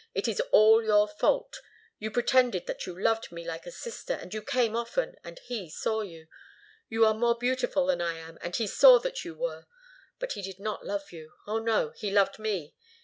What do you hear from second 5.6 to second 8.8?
saw you. You are more beautiful than I am, and he